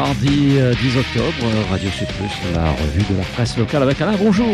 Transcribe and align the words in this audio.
mardi 0.00 0.28
10 0.28 0.56
euh, 0.56 0.72
octobre, 0.98 1.68
Radio 1.70 1.90
Sud 1.90 2.08
la 2.54 2.70
revue 2.70 3.12
de 3.12 3.18
la 3.18 3.24
presse 3.34 3.58
locale 3.58 3.82
avec 3.82 4.00
Alain, 4.00 4.16
bonjour 4.18 4.46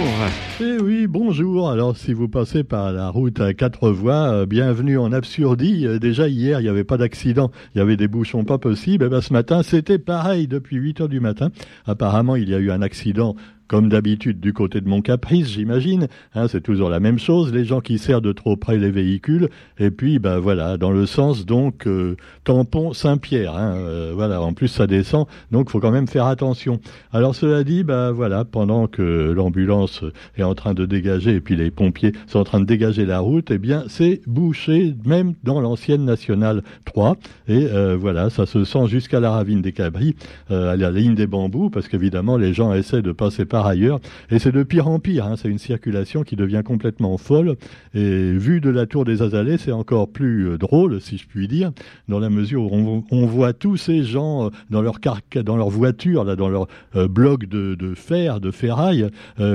Eh 0.60 0.76
oui, 0.82 1.06
bonjour 1.06 1.70
Alors 1.70 1.96
si 1.96 2.12
vous 2.12 2.26
passez 2.26 2.64
par 2.64 2.92
la 2.92 3.10
route 3.10 3.40
à 3.40 3.54
quatre 3.54 3.90
voies, 3.90 4.28
euh, 4.28 4.46
bienvenue 4.46 4.98
en 4.98 5.12
Absurdie. 5.12 5.86
Euh, 5.86 6.00
déjà 6.00 6.26
hier, 6.26 6.58
il 6.58 6.64
n'y 6.64 6.68
avait 6.68 6.82
pas 6.82 6.96
d'accident, 6.96 7.52
il 7.74 7.78
y 7.78 7.80
avait 7.80 7.96
des 7.96 8.08
bouchons 8.08 8.42
pas 8.42 8.58
possibles. 8.58 9.04
Et 9.04 9.06
eh 9.06 9.10
ben, 9.10 9.20
ce 9.20 9.32
matin, 9.32 9.62
c'était 9.62 10.00
pareil 10.00 10.48
depuis 10.48 10.78
8 10.78 11.02
heures 11.02 11.08
du 11.08 11.20
matin. 11.20 11.50
Apparemment, 11.86 12.34
il 12.34 12.48
y 12.48 12.54
a 12.54 12.58
eu 12.58 12.72
un 12.72 12.82
accident 12.82 13.36
comme 13.68 13.88
d'habitude 13.88 14.40
du 14.40 14.52
côté 14.52 14.80
de 14.80 14.88
mon 14.88 15.02
caprice, 15.02 15.48
j'imagine. 15.48 16.08
Hein, 16.34 16.46
c'est 16.48 16.60
toujours 16.60 16.88
la 16.88 17.00
même 17.00 17.18
chose. 17.18 17.52
Les 17.52 17.64
gens 17.64 17.80
qui 17.80 17.98
serrent 17.98 18.20
de 18.20 18.32
trop 18.32 18.56
près 18.56 18.78
les 18.78 18.90
véhicules. 18.90 19.48
Et 19.78 19.90
puis, 19.90 20.18
ben 20.18 20.38
voilà, 20.38 20.76
dans 20.76 20.92
le 20.92 21.06
sens 21.06 21.46
donc 21.46 21.86
euh, 21.86 22.16
tampon 22.44 22.92
Saint-Pierre. 22.92 23.56
Hein, 23.56 23.74
euh, 23.76 24.12
voilà. 24.14 24.40
En 24.40 24.52
plus, 24.52 24.68
ça 24.68 24.86
descend, 24.86 25.26
donc 25.50 25.70
faut 25.70 25.80
quand 25.80 25.90
même 25.90 26.06
faire 26.06 26.26
attention. 26.26 26.80
Alors 27.12 27.34
cela 27.34 27.64
dit, 27.64 27.82
ben 27.82 28.12
voilà, 28.12 28.44
pendant 28.44 28.86
que 28.86 29.32
l'ambulance 29.32 30.04
est 30.36 30.42
en 30.42 30.54
train 30.54 30.74
de 30.74 30.86
dégager 30.86 31.34
et 31.34 31.40
puis 31.40 31.56
les 31.56 31.70
pompiers 31.70 32.12
sont 32.26 32.38
en 32.38 32.44
train 32.44 32.60
de 32.60 32.66
dégager 32.66 33.06
la 33.06 33.20
route, 33.20 33.50
eh 33.50 33.58
bien 33.58 33.84
c'est 33.88 34.20
bouché 34.26 34.94
même 35.04 35.34
dans 35.42 35.60
l'ancienne 35.60 36.04
nationale 36.04 36.62
3. 36.84 37.16
Et 37.48 37.66
euh, 37.66 37.96
voilà, 37.98 38.30
ça 38.30 38.46
se 38.46 38.64
sent 38.64 38.86
jusqu'à 38.86 39.20
la 39.20 39.30
ravine 39.30 39.62
des 39.62 39.72
Cabris, 39.72 40.14
à 40.50 40.76
la 40.76 40.90
ligne 40.90 41.14
des 41.14 41.26
bambous, 41.26 41.70
parce 41.70 41.88
qu'évidemment 41.88 42.36
les 42.36 42.52
gens 42.52 42.72
essaient 42.72 43.02
de 43.02 43.12
passer 43.12 43.44
par 43.44 43.55
par 43.56 43.66
ailleurs. 43.66 44.00
Et 44.30 44.38
c'est 44.38 44.52
de 44.52 44.62
pire 44.62 44.86
en 44.86 44.98
pire. 44.98 45.24
Hein. 45.24 45.36
C'est 45.38 45.48
une 45.48 45.58
circulation 45.58 46.24
qui 46.24 46.36
devient 46.36 46.60
complètement 46.62 47.16
folle. 47.16 47.56
Et 47.94 48.32
vu 48.32 48.60
de 48.60 48.68
la 48.68 48.84
tour 48.84 49.06
des 49.06 49.22
Azalées, 49.22 49.56
c'est 49.56 49.72
encore 49.72 50.08
plus 50.08 50.50
euh, 50.50 50.58
drôle, 50.58 51.00
si 51.00 51.16
je 51.16 51.26
puis 51.26 51.48
dire, 51.48 51.72
dans 52.06 52.18
la 52.18 52.28
mesure 52.28 52.70
où 52.70 53.02
on, 53.10 53.26
voit 53.26 53.54
tous 53.54 53.78
ces 53.78 54.02
gens 54.02 54.44
euh, 54.44 54.50
dans 54.68 54.82
leur 54.82 54.96
dans 55.42 55.56
leur 55.56 55.70
voiture, 55.70 56.24
là, 56.24 56.36
dans 56.36 56.50
leur 56.50 56.66
euh, 56.96 57.08
bloc 57.08 57.46
de, 57.46 57.94
fer, 57.94 58.40
de 58.40 58.50
ferraille, 58.50 59.08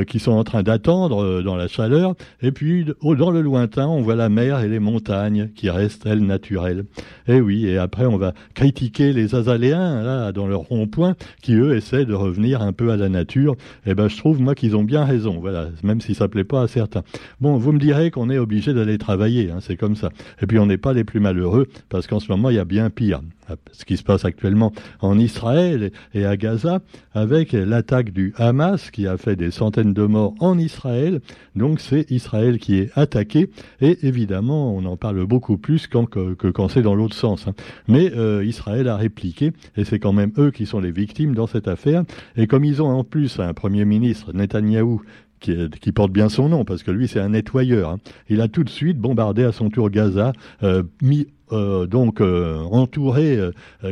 qui 0.07 0.17
sont 0.17 0.31
en 0.31 0.43
train 0.43 0.63
d'attendre 0.63 1.43
dans 1.43 1.55
la 1.55 1.67
chaleur. 1.67 2.15
Et 2.41 2.51
puis, 2.51 2.85
dans 3.03 3.29
le 3.29 3.41
lointain, 3.41 3.87
on 3.87 4.01
voit 4.01 4.15
la 4.15 4.29
mer 4.29 4.61
et 4.61 4.67
les 4.67 4.79
montagnes 4.79 5.49
qui 5.55 5.69
restent, 5.69 6.07
elles, 6.07 6.25
naturelles. 6.25 6.85
Et 7.27 7.39
oui, 7.39 7.67
et 7.67 7.77
après, 7.77 8.05
on 8.05 8.17
va 8.17 8.33
critiquer 8.55 9.13
les 9.13 9.35
Azaléens, 9.35 10.01
là, 10.01 10.31
dans 10.31 10.47
leur 10.47 10.61
rond-point, 10.61 11.15
qui, 11.41 11.53
eux, 11.53 11.75
essaient 11.75 12.05
de 12.05 12.13
revenir 12.13 12.61
un 12.61 12.73
peu 12.73 12.91
à 12.91 12.97
la 12.97 13.09
nature 13.09 13.55
eh 13.91 13.95
ben, 13.95 14.07
je 14.07 14.17
trouve, 14.17 14.41
moi, 14.41 14.55
qu'ils 14.55 14.75
ont 14.75 14.83
bien 14.83 15.05
raison, 15.05 15.39
voilà, 15.39 15.67
même 15.83 16.01
si 16.01 16.15
ça 16.15 16.27
plaît 16.27 16.43
pas 16.43 16.63
à 16.63 16.67
certains. 16.67 17.03
Bon, 17.39 17.57
vous 17.57 17.71
me 17.71 17.79
direz 17.79 18.11
qu'on 18.11 18.29
est 18.29 18.37
obligé 18.37 18.73
d'aller 18.73 18.97
travailler, 18.97 19.51
hein, 19.51 19.59
c'est 19.61 19.77
comme 19.77 19.95
ça. 19.95 20.09
Et 20.41 20.47
puis, 20.47 20.59
on 20.59 20.65
n'est 20.65 20.77
pas 20.77 20.93
les 20.93 21.03
plus 21.03 21.19
malheureux, 21.19 21.67
parce 21.89 22.07
qu'en 22.07 22.19
ce 22.19 22.31
moment, 22.31 22.49
il 22.49 22.55
y 22.55 22.59
a 22.59 22.65
bien 22.65 22.89
pire 22.89 23.21
ce 23.71 23.85
qui 23.85 23.97
se 23.97 24.03
passe 24.03 24.25
actuellement 24.25 24.71
en 24.99 25.17
Israël 25.17 25.91
et 26.13 26.25
à 26.25 26.37
Gaza, 26.37 26.79
avec 27.13 27.53
l'attaque 27.53 28.11
du 28.11 28.33
Hamas 28.37 28.91
qui 28.91 29.07
a 29.07 29.17
fait 29.17 29.35
des 29.35 29.51
centaines 29.51 29.93
de 29.93 30.03
morts 30.03 30.35
en 30.39 30.57
Israël. 30.57 31.21
Donc 31.55 31.79
c'est 31.79 32.09
Israël 32.11 32.59
qui 32.59 32.77
est 32.77 32.89
attaqué 32.95 33.49
et 33.81 34.05
évidemment 34.05 34.75
on 34.75 34.85
en 34.85 34.97
parle 34.97 35.25
beaucoup 35.25 35.57
plus 35.57 35.87
quand, 35.87 36.05
que, 36.05 36.33
quand 36.33 36.67
c'est 36.69 36.81
dans 36.81 36.95
l'autre 36.95 37.15
sens. 37.15 37.47
Hein. 37.47 37.53
Mais 37.87 38.11
euh, 38.15 38.43
Israël 38.45 38.87
a 38.87 38.97
répliqué 38.97 39.51
et 39.75 39.83
c'est 39.83 39.99
quand 39.99 40.13
même 40.13 40.31
eux 40.37 40.51
qui 40.51 40.65
sont 40.65 40.79
les 40.79 40.91
victimes 40.91 41.35
dans 41.35 41.47
cette 41.47 41.67
affaire. 41.67 42.03
Et 42.35 42.47
comme 42.47 42.63
ils 42.63 42.81
ont 42.81 42.89
en 42.89 43.03
plus 43.03 43.39
un 43.39 43.53
Premier 43.53 43.85
ministre, 43.85 44.33
Netanyahou, 44.33 45.01
qui, 45.41 45.91
porte 45.91 46.11
bien 46.11 46.29
son 46.29 46.49
nom, 46.49 46.65
parce 46.65 46.83
que 46.83 46.91
lui, 46.91 47.07
c'est 47.07 47.19
un 47.19 47.29
nettoyeur. 47.29 47.89
Hein. 47.89 47.99
Il 48.29 48.41
a 48.41 48.47
tout 48.47 48.63
de 48.63 48.69
suite 48.69 48.99
bombardé 48.99 49.43
à 49.43 49.51
son 49.51 49.69
tour 49.69 49.89
Gaza, 49.89 50.33
euh, 50.63 50.83
mis 51.01 51.27
euh, 51.51 51.85
donc 51.85 52.21
euh, 52.21 52.57
entouré 52.71 53.37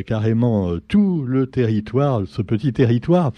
carrément 0.06 0.78
tout 0.88 1.24
le 1.26 1.48
territoire, 1.48 2.22
ce 2.28 2.42
petit 2.42 2.74
territoire 2.74 3.32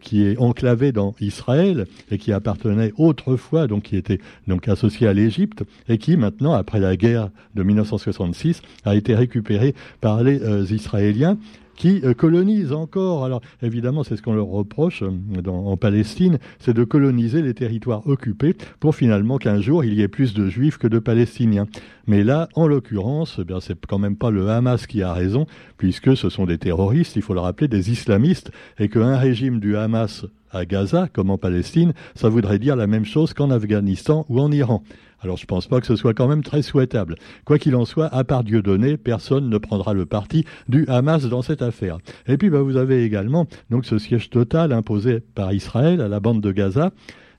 qui 0.00 0.24
est 0.24 0.38
enclavé 0.38 0.92
dans 0.92 1.14
Israël 1.20 1.86
et 2.10 2.18
qui 2.18 2.32
appartenait 2.32 2.92
autrefois, 2.96 3.66
donc 3.66 3.84
qui 3.84 3.96
était 3.96 4.20
donc 4.46 4.68
associé 4.68 5.06
à 5.06 5.12
l'Égypte 5.12 5.64
et 5.88 5.98
qui 5.98 6.16
maintenant, 6.16 6.52
après 6.52 6.80
la 6.80 6.96
guerre 6.96 7.30
de 7.54 7.62
1966, 7.62 8.62
a 8.84 8.94
été 8.94 9.14
récupéré 9.14 9.74
par 10.00 10.22
les 10.22 10.72
Israéliens 10.72 11.36
qui 11.76 12.00
euh, 12.04 12.14
colonisent 12.14 12.72
encore. 12.72 13.24
Alors 13.24 13.42
évidemment, 13.62 14.04
c'est 14.04 14.16
ce 14.16 14.22
qu'on 14.22 14.34
leur 14.34 14.46
reproche 14.46 15.02
euh, 15.02 15.50
en 15.50 15.76
Palestine, 15.76 16.38
c'est 16.58 16.74
de 16.74 16.84
coloniser 16.84 17.42
les 17.42 17.54
territoires 17.54 18.06
occupés 18.06 18.54
pour 18.80 18.94
finalement 18.94 19.38
qu'un 19.38 19.60
jour 19.60 19.84
il 19.84 19.94
y 19.94 20.02
ait 20.02 20.08
plus 20.08 20.34
de 20.34 20.48
juifs 20.48 20.78
que 20.78 20.86
de 20.86 20.98
palestiniens. 20.98 21.66
Mais 22.06 22.24
là, 22.24 22.48
en 22.54 22.66
l'occurrence, 22.66 23.40
eh 23.42 23.44
bien 23.44 23.60
c'est 23.60 23.78
quand 23.86 23.98
même 23.98 24.16
pas 24.16 24.30
le 24.30 24.48
Hamas 24.48 24.86
qui 24.86 25.02
a 25.02 25.12
raison, 25.12 25.46
puisque 25.76 26.16
ce 26.16 26.28
sont 26.28 26.46
des 26.46 26.58
terroristes, 26.58 27.16
il 27.16 27.22
faut 27.22 27.34
le 27.34 27.40
rappeler, 27.40 27.68
des 27.68 27.90
islamistes, 27.90 28.50
et 28.78 28.88
qu'un 28.88 29.16
régime 29.16 29.60
du 29.60 29.76
Hamas 29.76 30.24
à 30.50 30.64
Gaza, 30.64 31.08
comme 31.12 31.30
en 31.30 31.38
Palestine, 31.38 31.92
ça 32.14 32.28
voudrait 32.28 32.58
dire 32.58 32.76
la 32.76 32.86
même 32.86 33.04
chose 33.04 33.32
qu'en 33.34 33.50
Afghanistan 33.50 34.26
ou 34.28 34.40
en 34.40 34.52
Iran. 34.52 34.82
Alors 35.20 35.36
je 35.36 35.44
ne 35.44 35.46
pense 35.46 35.68
pas 35.68 35.80
que 35.80 35.86
ce 35.86 35.96
soit 35.96 36.14
quand 36.14 36.26
même 36.26 36.42
très 36.42 36.62
souhaitable. 36.62 37.14
Quoi 37.44 37.58
qu'il 37.58 37.76
en 37.76 37.84
soit, 37.84 38.06
à 38.06 38.24
part 38.24 38.42
Dieu 38.42 38.60
donné, 38.60 38.96
personne 38.96 39.48
ne 39.48 39.58
prendra 39.58 39.94
le 39.94 40.04
parti 40.04 40.44
du 40.68 40.84
Hamas 40.88 41.28
dans 41.28 41.42
cette 41.42 41.62
affaire. 41.62 41.98
Et 42.26 42.36
puis 42.36 42.50
bah, 42.50 42.60
vous 42.60 42.76
avez 42.76 43.04
également 43.04 43.46
donc 43.70 43.86
ce 43.86 43.98
siège 43.98 44.30
total 44.30 44.72
imposé 44.72 45.20
par 45.20 45.52
Israël 45.52 46.00
à 46.00 46.08
la 46.08 46.20
bande 46.20 46.40
de 46.40 46.52
Gaza. 46.52 46.90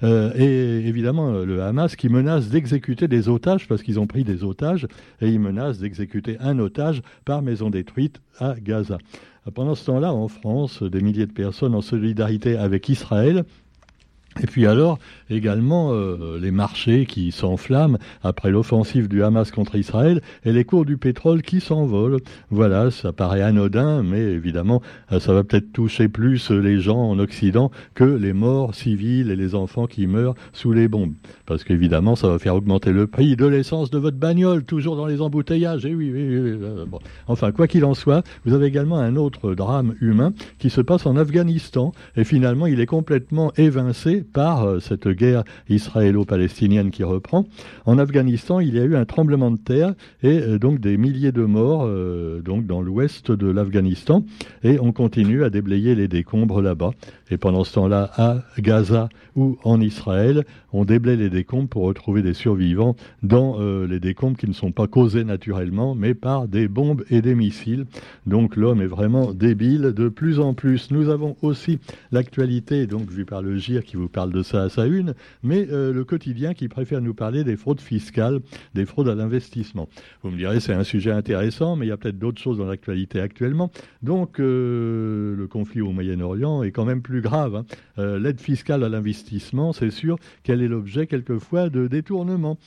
Euh, 0.03 0.33
et 0.35 0.87
évidemment 0.87 1.31
le 1.31 1.61
Hamas 1.61 1.95
qui 1.95 2.09
menace 2.09 2.49
d'exécuter 2.49 3.07
des 3.07 3.29
otages 3.29 3.67
parce 3.67 3.83
qu'ils 3.83 3.99
ont 3.99 4.07
pris 4.07 4.23
des 4.23 4.43
otages 4.43 4.87
et 5.21 5.29
ils 5.29 5.39
menacent 5.39 5.79
d'exécuter 5.79 6.37
un 6.39 6.59
otage 6.59 7.01
par 7.25 7.41
maison 7.41 7.69
détruite 7.69 8.21
à 8.39 8.55
Gaza. 8.59 8.97
Pendant 9.53 9.75
ce 9.75 9.85
temps-là, 9.85 10.13
en 10.13 10.29
France, 10.29 10.83
des 10.83 11.01
milliers 11.01 11.25
de 11.25 11.33
personnes 11.33 11.75
en 11.75 11.81
solidarité 11.81 12.55
avec 12.55 12.87
Israël 12.87 13.43
et 14.41 14.47
puis 14.47 14.65
alors, 14.65 14.99
également, 15.29 15.91
euh, 15.93 16.39
les 16.41 16.51
marchés 16.51 17.05
qui 17.05 17.31
s'enflamment 17.31 17.97
après 18.23 18.51
l'offensive 18.51 19.07
du 19.07 19.23
Hamas 19.23 19.51
contre 19.51 19.75
Israël 19.75 20.21
et 20.43 20.51
les 20.51 20.63
cours 20.65 20.85
du 20.85 20.97
pétrole 20.97 21.41
qui 21.41 21.59
s'envolent. 21.59 22.19
Voilà, 22.49 22.89
ça 22.89 23.11
paraît 23.11 23.41
anodin, 23.41 24.01
mais 24.03 24.21
évidemment, 24.21 24.81
euh, 25.11 25.19
ça 25.19 25.33
va 25.33 25.43
peut-être 25.43 25.71
toucher 25.71 26.07
plus 26.07 26.49
les 26.51 26.79
gens 26.79 26.97
en 26.97 27.19
Occident 27.19 27.71
que 27.93 28.03
les 28.03 28.33
morts 28.33 28.73
civils 28.73 29.29
et 29.29 29.35
les 29.35 29.55
enfants 29.55 29.85
qui 29.85 30.07
meurent 30.07 30.35
sous 30.51 30.71
les 30.71 30.87
bombes. 30.87 31.13
Parce 31.45 31.63
qu'évidemment, 31.63 32.15
ça 32.15 32.27
va 32.27 32.39
faire 32.39 32.55
augmenter 32.55 32.91
le 32.91 33.07
prix 33.07 33.35
de 33.35 33.45
l'essence 33.45 33.91
de 33.91 33.97
votre 33.97 34.17
bagnole, 34.17 34.63
toujours 34.63 34.95
dans 34.95 35.05
les 35.05 35.21
embouteillages. 35.21 35.85
Et 35.85 35.93
oui, 35.93 36.11
oui. 36.11 36.21
Euh. 36.23 36.85
Enfin, 37.27 37.51
quoi 37.51 37.67
qu'il 37.67 37.85
en 37.85 37.93
soit, 37.93 38.23
vous 38.45 38.53
avez 38.53 38.65
également 38.65 38.97
un 38.97 39.15
autre 39.15 39.53
drame 39.53 39.95
humain 40.01 40.33
qui 40.59 40.69
se 40.69 40.81
passe 40.81 41.05
en 41.05 41.15
Afghanistan. 41.17 41.91
Et 42.15 42.23
finalement, 42.23 42.65
il 42.65 42.79
est 42.79 42.85
complètement 42.85 43.51
évincé 43.57 44.22
par 44.23 44.63
euh, 44.63 44.79
cette 44.79 45.07
guerre 45.07 45.43
israélo-palestinienne 45.69 46.91
qui 46.91 47.03
reprend. 47.03 47.45
En 47.85 47.97
Afghanistan, 47.97 48.59
il 48.59 48.75
y 48.75 48.79
a 48.79 48.83
eu 48.83 48.95
un 48.95 49.05
tremblement 49.05 49.51
de 49.51 49.57
terre 49.57 49.93
et 50.21 50.39
euh, 50.39 50.59
donc 50.59 50.79
des 50.79 50.97
milliers 50.97 51.31
de 51.31 51.43
morts 51.43 51.83
euh, 51.85 52.41
donc 52.41 52.65
dans 52.65 52.81
l'ouest 52.81 53.31
de 53.31 53.47
l'Afghanistan 53.47 54.23
et 54.63 54.79
on 54.79 54.91
continue 54.91 55.43
à 55.43 55.49
déblayer 55.49 55.95
les 55.95 56.07
décombres 56.07 56.61
là-bas. 56.61 56.91
Et 57.33 57.37
pendant 57.37 57.63
ce 57.63 57.73
temps-là, 57.73 58.11
à 58.15 58.43
Gaza 58.59 59.09
ou 59.35 59.57
en 59.63 59.81
Israël, 59.81 60.45
on 60.71 60.85
déblaye 60.85 61.17
les 61.17 61.31
décombres 61.31 61.67
pour 61.67 61.83
retrouver 61.83 62.21
des 62.21 62.35
survivants 62.35 62.95
dans 63.23 63.57
les 63.87 63.99
décombres 63.99 64.37
qui 64.37 64.47
ne 64.47 64.53
sont 64.53 64.71
pas 64.71 64.85
causés 64.85 65.23
naturellement, 65.23 65.95
mais 65.95 66.13
par 66.13 66.47
des 66.47 66.67
bombes 66.67 67.03
et 67.09 67.23
des 67.23 67.33
missiles. 67.33 67.85
Donc 68.27 68.55
l'homme 68.55 68.81
est 68.81 68.87
vraiment 68.87 69.33
débile 69.33 69.93
de 69.95 70.09
plus 70.09 70.39
en 70.39 70.53
plus. 70.53 70.91
Nous 70.91 71.09
avons 71.09 71.35
aussi 71.41 71.79
l'actualité, 72.11 72.85
donc 72.85 73.09
vue 73.09 73.25
par 73.25 73.41
le 73.41 73.57
GIR 73.57 73.83
qui 73.83 73.97
vous 73.97 74.09
parle 74.09 74.31
de 74.31 74.43
ça 74.43 74.61
à 74.61 74.69
sa 74.69 74.85
une, 74.85 75.15
mais 75.41 75.67
euh, 75.71 75.91
le 75.91 76.03
quotidien 76.03 76.53
qui 76.53 76.67
préfère 76.67 77.01
nous 77.01 77.15
parler 77.15 77.43
des 77.43 77.57
fraudes 77.57 77.81
fiscales, 77.81 78.41
des 78.75 78.85
fraudes 78.85 79.09
à 79.09 79.15
l'investissement. 79.15 79.89
Vous 80.21 80.29
me 80.29 80.37
direz, 80.37 80.59
c'est 80.59 80.73
un 80.73 80.83
sujet 80.83 81.11
intéressant, 81.11 81.75
mais 81.75 81.87
il 81.87 81.89
y 81.89 81.91
a 81.91 81.97
peut-être 81.97 82.19
d'autres 82.19 82.41
choses 82.41 82.59
dans 82.59 82.67
l'actualité 82.67 83.19
actuellement. 83.19 83.71
Donc, 84.03 84.39
euh, 84.39 85.35
le 85.35 85.47
conflit 85.47 85.81
au 85.81 85.91
Moyen-Orient 85.91 86.61
est 86.61 86.71
quand 86.71 86.85
même 86.85 87.01
plus 87.01 87.21
grave. 87.23 87.55
Hein. 87.55 87.65
Euh, 87.97 88.19
l'aide 88.19 88.39
fiscale 88.39 88.83
à 88.83 88.89
l'investissement, 88.89 89.73
c'est 89.73 89.89
sûr 89.89 90.17
qu'elle 90.43 90.61
est 90.61 90.67
l'objet 90.67 91.07
quelquefois 91.07 91.69
de 91.69 91.87
détournements. 91.87 92.57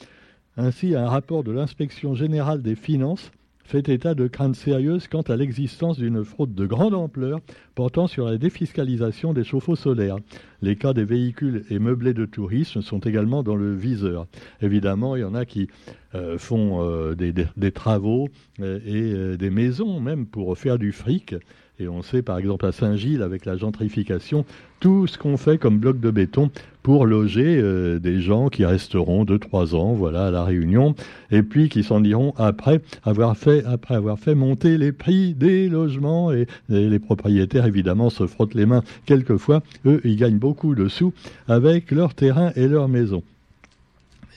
Ainsi, 0.56 0.97
un 0.97 1.08
rapport 1.08 1.44
de 1.44 1.53
l'inspection 1.53 2.14
générale 2.14 2.62
des 2.62 2.75
finances 2.75 3.31
fait 3.62 3.88
état 3.88 4.14
de 4.14 4.29
craintes 4.29 4.55
sérieuses 4.55 5.08
quant 5.08 5.23
à 5.23 5.37
l'existence 5.37 5.99
d'une 5.99 6.25
fraude 6.25 6.55
de 6.55 6.67
grande 6.67 6.94
ampleur 6.94 7.41
portant 7.75 8.06
sur 8.06 8.26
la 8.26 8.38
défiscalisation 8.38 9.32
des 9.32 9.43
chauffe-eau 9.43 9.75
solaires. 9.75 10.19
Les 10.62 10.76
cas 10.76 10.93
des 10.93 11.05
véhicules 11.05 11.64
et 11.69 11.81
meublés 11.81 12.14
de 12.14 12.26
tourisme 12.26 12.81
sont 12.81 13.00
également 13.00 13.43
dans 13.43 13.56
le 13.56 13.75
viseur. 13.75 14.26
Évidemment, 14.62 15.17
il 15.17 15.23
y 15.23 15.25
en 15.25 15.35
a 15.35 15.44
qui 15.44 15.69
euh, 16.14 16.38
font 16.38 16.81
euh, 16.81 17.17
des, 17.17 17.73
travaux 17.73 18.29
et 18.61 19.37
des 19.37 19.50
maisons 19.50 19.99
même 19.99 20.26
pour 20.26 20.56
faire 20.56 20.79
du 20.79 20.93
fric 20.93 21.35
Et 21.78 21.88
on 21.88 22.02
sait 22.02 22.23
par 22.23 22.38
exemple 22.38 22.64
à 22.64 22.73
Saint-Gilles, 22.73 23.23
avec 23.23 23.44
la 23.44 23.56
gentrification, 23.56 24.46
tout 24.81 25.06
ce 25.06 25.19
qu'on 25.19 25.37
fait 25.37 25.58
comme 25.58 25.78
bloc 25.78 26.00
de 26.00 26.11
béton 26.11 26.50
pour 26.82 27.05
loger 27.05 27.58
euh, 27.58 27.99
des 27.99 28.20
gens 28.20 28.49
qui 28.49 28.64
resteront 28.64 29.25
2-3 29.25 29.75
ans 29.75 29.93
voilà, 29.93 30.28
à 30.28 30.31
La 30.31 30.44
Réunion, 30.44 30.94
et 31.31 31.43
puis 31.43 31.69
qui 31.69 31.82
s'en 31.82 32.02
iront 32.02 32.32
après 32.38 32.81
avoir, 33.05 33.37
fait, 33.37 34.34
monter 34.34 34.78
les 34.78 34.93
prix 34.93 35.34
des 35.34 35.69
logements. 35.69 36.32
Et, 36.32 36.46
et, 36.70 36.88
les 36.88 36.99
propriétaires, 36.99 37.67
évidemment, 37.67 38.08
se 38.08 38.26
frottent 38.26 38.55
les 38.55 38.67
mains 38.67 38.82
quelquefois. 39.05 39.62
Eux, 39.84 40.00
ils 40.05 40.17
gagnent 40.17 40.38
beaucoup 40.38 40.75
de 40.75 40.88
sous 40.88 41.12
avec 41.46 41.90
leur 41.90 42.14
terrain 42.14 42.52
et 42.56 42.69
leur 42.69 42.88
maison. 42.88 43.23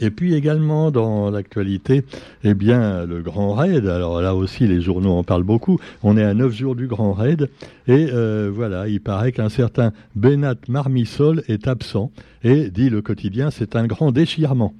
Et 0.01 0.12
puis 0.12 0.34
également 0.34 0.92
dans 0.92 1.30
l'actualité, 1.30 2.04
eh 2.44 2.54
bien 2.54 3.06
le 3.06 3.22
Grand 3.22 3.54
Raid. 3.54 3.86
Alors 3.88 4.22
là 4.22 4.36
aussi, 4.36 4.68
les 4.68 4.81
journaux 4.81 5.12
en 5.12 5.24
parlent 5.24 5.44
beaucoup. 5.44 5.80
On 6.04 6.18
est 6.18 6.24
à 6.24 6.34
neuf 6.34 6.54
jours 6.54 6.75
du 6.75 6.88
Grand 6.88 7.13
Raid 7.13 7.50
et 7.88 8.07
euh, 8.12 8.51
voilà, 8.54 8.88
il 8.88 9.01
paraît 9.01 9.31
qu'un 9.31 9.50
certain 9.50 9.92
Benat 10.16 10.56
Marmisol 10.68 11.44
est 11.48 11.68
absent 11.68 12.12
et 12.44 12.69
dit 12.69 12.90
le 12.90 13.01
quotidien, 13.01 13.51
c'est 13.51 13.75
un 13.75 13.88
grand 13.88 14.12
déchirement. 14.12 14.74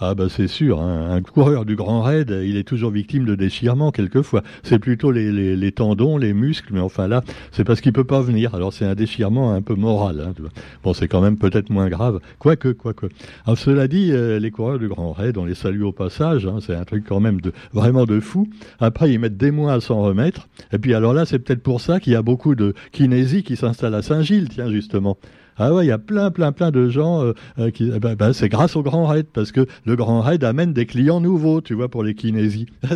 Ah 0.00 0.14
bah 0.14 0.28
c'est 0.28 0.46
sûr, 0.46 0.80
hein. 0.80 1.10
un 1.10 1.22
coureur 1.22 1.64
du 1.64 1.74
Grand 1.74 2.02
Raid, 2.02 2.30
il 2.30 2.56
est 2.56 2.62
toujours 2.62 2.92
victime 2.92 3.24
de 3.24 3.34
déchirements 3.34 3.90
quelquefois. 3.90 4.44
C'est 4.62 4.78
plutôt 4.78 5.10
les, 5.10 5.32
les, 5.32 5.56
les, 5.56 5.72
tendons, 5.72 6.18
les 6.18 6.32
muscles, 6.32 6.72
mais 6.72 6.78
enfin 6.78 7.08
là, 7.08 7.24
c'est 7.50 7.64
parce 7.64 7.80
qu'il 7.80 7.92
peut 7.92 8.04
pas 8.04 8.20
venir. 8.20 8.54
Alors 8.54 8.72
c'est 8.72 8.84
un 8.84 8.94
déchirement 8.94 9.52
un 9.52 9.60
peu 9.60 9.74
moral. 9.74 10.20
Hein, 10.20 10.34
bon, 10.84 10.94
c'est 10.94 11.08
quand 11.08 11.20
même 11.20 11.36
peut-être 11.36 11.70
moins 11.70 11.88
grave, 11.88 12.20
quoique, 12.38 12.68
quoique. 12.68 13.06
Alors 13.44 13.58
cela 13.58 13.88
dit, 13.88 14.12
euh, 14.12 14.38
les 14.38 14.52
coureurs 14.52 14.78
du 14.78 14.86
Grand 14.86 15.10
Raid, 15.10 15.36
on 15.36 15.44
les 15.44 15.56
salue 15.56 15.82
au 15.82 15.90
passage. 15.90 16.46
Hein, 16.46 16.58
c'est 16.64 16.76
un 16.76 16.84
truc 16.84 17.04
quand 17.04 17.18
même 17.18 17.40
de 17.40 17.52
vraiment 17.72 18.04
de 18.04 18.20
fou. 18.20 18.48
Après, 18.78 19.10
ils 19.10 19.18
mettent 19.18 19.36
des 19.36 19.50
mois 19.50 19.72
à 19.72 19.80
s'en 19.80 20.00
remettre. 20.00 20.46
Et 20.72 20.78
puis 20.78 20.94
alors 20.94 21.12
là, 21.12 21.26
c'est 21.26 21.40
peut-être 21.40 21.64
pour 21.64 21.80
ça 21.80 21.98
qu'il 21.98 22.12
y 22.12 22.16
a 22.16 22.22
beaucoup 22.22 22.54
de 22.54 22.72
kinésie 22.92 23.42
qui 23.42 23.56
s'installe 23.56 23.96
à 23.96 24.02
Saint-Gilles, 24.02 24.48
tiens 24.48 24.70
justement. 24.70 25.18
Ah 25.58 25.74
ouais, 25.74 25.84
il 25.84 25.88
y 25.88 25.92
a 25.92 25.98
plein, 25.98 26.30
plein, 26.30 26.52
plein 26.52 26.70
de 26.70 26.88
gens 26.88 27.22
euh, 27.22 27.32
euh 27.58 27.70
qui. 27.70 27.90
Ben, 27.90 28.32
c'est 28.32 28.48
grâce 28.48 28.76
au 28.76 28.82
Grand 28.82 29.06
Raid 29.06 29.26
parce 29.32 29.52
que 29.52 29.66
le 29.84 29.96
Grand 29.96 30.20
Raid 30.20 30.44
amène 30.44 30.72
des 30.72 30.86
clients 30.86 31.20
nouveaux, 31.20 31.60
tu 31.60 31.74
vois, 31.74 31.88
pour 31.88 32.02
les 32.02 32.14
kinésies. 32.14 32.66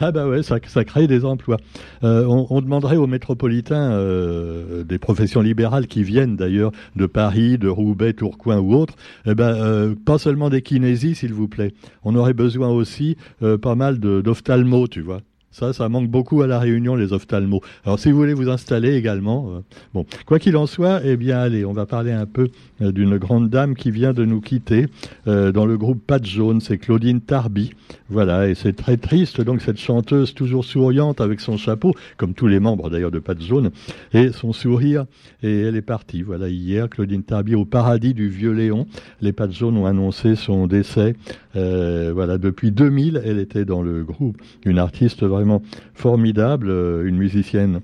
ah 0.00 0.12
bah 0.12 0.28
ouais, 0.28 0.42
ça, 0.42 0.58
ça 0.66 0.84
crée 0.84 1.06
des 1.06 1.24
emplois. 1.24 1.56
Euh, 2.02 2.24
on, 2.26 2.46
on, 2.50 2.60
demanderait 2.60 2.96
aux 2.96 3.06
métropolitains 3.06 3.92
euh, 3.92 4.84
des 4.84 4.98
professions 4.98 5.40
libérales 5.40 5.86
qui 5.86 6.02
viennent 6.02 6.36
d'ailleurs 6.36 6.72
de 6.96 7.06
Paris, 7.06 7.58
de 7.58 7.68
Roubaix, 7.68 8.12
Tourcoing 8.12 8.58
ou 8.58 8.74
autres, 8.74 8.94
eh 9.26 9.34
ben 9.34 9.54
euh, 9.54 9.94
pas 9.94 10.18
seulement 10.18 10.50
des 10.50 10.62
kinésies, 10.62 11.14
s'il 11.14 11.32
vous 11.32 11.48
plaît. 11.48 11.72
On 12.02 12.14
aurait 12.14 12.34
besoin 12.34 12.68
aussi 12.68 13.16
euh, 13.42 13.58
pas 13.58 13.74
mal 13.74 13.98
d'ophtalmo, 13.98 14.88
tu 14.88 15.00
vois. 15.00 15.20
Ça, 15.54 15.72
ça 15.72 15.88
manque 15.88 16.08
beaucoup 16.08 16.42
à 16.42 16.48
la 16.48 16.58
Réunion, 16.58 16.96
les 16.96 17.12
ophtalmos. 17.12 17.60
Alors, 17.84 18.00
si 18.00 18.10
vous 18.10 18.18
voulez 18.18 18.34
vous 18.34 18.48
installer 18.48 18.96
également, 18.96 19.50
euh, 19.50 19.60
bon, 19.94 20.04
quoi 20.26 20.40
qu'il 20.40 20.56
en 20.56 20.66
soit, 20.66 21.00
eh 21.04 21.16
bien, 21.16 21.38
allez, 21.38 21.64
on 21.64 21.72
va 21.72 21.86
parler 21.86 22.10
un 22.10 22.26
peu 22.26 22.48
euh, 22.82 22.90
d'une 22.90 23.18
grande 23.18 23.50
dame 23.50 23.76
qui 23.76 23.92
vient 23.92 24.12
de 24.12 24.24
nous 24.24 24.40
quitter 24.40 24.86
euh, 25.28 25.52
dans 25.52 25.64
le 25.64 25.78
groupe 25.78 26.02
Pat 26.04 26.26
Jaune, 26.26 26.60
c'est 26.60 26.76
Claudine 26.76 27.20
Tarby. 27.20 27.70
Voilà, 28.08 28.48
et 28.48 28.56
c'est 28.56 28.72
très 28.72 28.96
triste, 28.96 29.40
donc, 29.42 29.62
cette 29.62 29.78
chanteuse 29.78 30.34
toujours 30.34 30.64
souriante 30.64 31.20
avec 31.20 31.38
son 31.38 31.56
chapeau, 31.56 31.94
comme 32.16 32.34
tous 32.34 32.48
les 32.48 32.58
membres 32.58 32.90
d'ailleurs 32.90 33.12
de 33.12 33.20
Pat 33.20 33.40
Jaune, 33.40 33.70
et 34.12 34.32
son 34.32 34.52
sourire, 34.52 35.06
et 35.44 35.60
elle 35.60 35.76
est 35.76 35.82
partie. 35.82 36.22
Voilà, 36.22 36.48
hier, 36.48 36.90
Claudine 36.90 37.22
Tarby 37.22 37.54
au 37.54 37.64
paradis 37.64 38.12
du 38.12 38.28
Vieux 38.28 38.50
Léon. 38.50 38.88
Les 39.20 39.32
Pat 39.32 39.52
Jaunes 39.52 39.76
ont 39.76 39.86
annoncé 39.86 40.34
son 40.34 40.66
décès. 40.66 41.14
Voilà, 41.54 42.38
depuis 42.38 42.70
2000, 42.70 43.22
elle 43.24 43.38
était 43.38 43.64
dans 43.64 43.82
le 43.82 44.04
groupe, 44.04 44.40
une 44.64 44.78
artiste 44.78 45.22
vraiment 45.22 45.62
formidable, 45.94 46.68
euh, 46.68 47.06
une 47.06 47.16
musicienne 47.16 47.80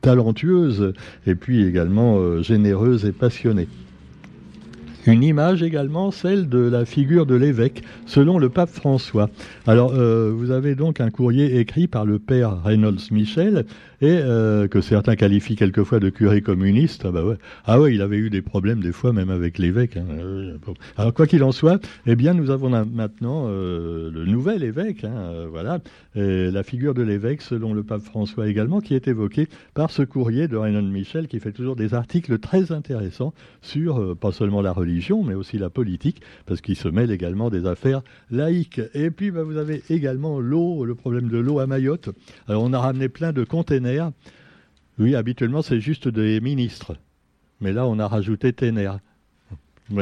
talentueuse 0.00 0.92
et 1.26 1.34
puis 1.34 1.64
également 1.64 2.18
euh, 2.18 2.42
généreuse 2.42 3.04
et 3.04 3.12
passionnée. 3.12 3.68
Une 5.06 5.22
image 5.22 5.62
également, 5.62 6.10
celle 6.10 6.48
de 6.48 6.58
la 6.58 6.84
figure 6.84 7.26
de 7.26 7.36
l'évêque, 7.36 7.82
selon 8.06 8.38
le 8.38 8.48
pape 8.48 8.70
François. 8.70 9.30
Alors, 9.64 9.92
euh, 9.94 10.32
vous 10.34 10.50
avez 10.50 10.74
donc 10.74 11.00
un 11.00 11.10
courrier 11.10 11.60
écrit 11.60 11.86
par 11.86 12.04
le 12.04 12.18
père 12.18 12.60
Reynolds 12.64 13.12
Michel, 13.12 13.66
et 14.00 14.18
euh, 14.20 14.68
que 14.68 14.80
certains 14.80 15.16
qualifient 15.16 15.56
quelquefois 15.56 16.00
de 16.00 16.10
curé 16.10 16.42
communiste. 16.42 17.04
Ah 17.06 17.10
bah 17.10 17.24
ouais, 17.24 17.36
ah 17.64 17.80
ouais, 17.80 17.94
il 17.94 18.02
avait 18.02 18.18
eu 18.18 18.30
des 18.30 18.42
problèmes 18.42 18.80
des 18.80 18.92
fois 18.92 19.12
même 19.12 19.30
avec 19.30 19.58
l'évêque. 19.58 19.96
Hein. 19.96 20.56
Alors 20.96 21.14
quoi 21.14 21.26
qu'il 21.26 21.42
en 21.42 21.52
soit, 21.52 21.80
eh 22.06 22.16
bien 22.16 22.34
nous 22.34 22.50
avons 22.50 22.68
maintenant 22.68 23.46
euh, 23.48 24.10
le 24.12 24.24
nouvel 24.26 24.62
évêque, 24.62 25.04
hein, 25.04 25.14
euh, 25.16 25.46
voilà, 25.50 25.80
la 26.14 26.62
figure 26.62 26.94
de 26.94 27.02
l'évêque 27.02 27.42
selon 27.42 27.74
le 27.74 27.82
pape 27.82 28.02
François 28.02 28.48
également, 28.48 28.80
qui 28.80 28.94
est 28.94 29.08
évoqué 29.08 29.48
par 29.74 29.90
ce 29.90 30.02
courrier 30.02 30.48
de 30.48 30.56
Reynolds 30.56 30.90
Michel, 30.90 31.28
qui 31.28 31.40
fait 31.40 31.52
toujours 31.52 31.76
des 31.76 31.94
articles 31.94 32.38
très 32.38 32.72
intéressants 32.72 33.32
sur 33.62 34.00
euh, 34.00 34.14
pas 34.14 34.32
seulement 34.32 34.62
la 34.62 34.72
religion 34.72 34.95
mais 35.24 35.34
aussi 35.34 35.58
la 35.58 35.70
politique, 35.70 36.20
parce 36.46 36.60
qu'il 36.60 36.76
se 36.76 36.88
mêle 36.88 37.10
également 37.10 37.50
des 37.50 37.66
affaires 37.66 38.02
laïques. 38.30 38.80
Et 38.94 39.10
puis, 39.10 39.30
bah, 39.30 39.42
vous 39.42 39.56
avez 39.56 39.82
également 39.90 40.40
l'eau, 40.40 40.84
le 40.84 40.94
problème 40.94 41.28
de 41.28 41.38
l'eau 41.38 41.58
à 41.58 41.66
Mayotte. 41.66 42.10
Alors, 42.48 42.62
on 42.62 42.72
a 42.72 42.78
ramené 42.78 43.08
plein 43.08 43.32
de 43.32 43.44
containers. 43.44 44.12
Oui, 44.98 45.14
habituellement, 45.14 45.62
c'est 45.62 45.80
juste 45.80 46.08
des 46.08 46.40
ministres. 46.40 46.96
Mais 47.60 47.72
là, 47.72 47.86
on 47.86 47.98
a 47.98 48.08
rajouté 48.08 48.52
ténère. 48.52 48.98